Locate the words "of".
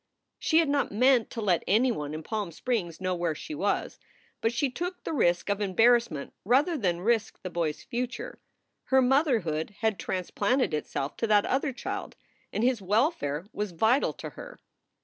5.47-5.61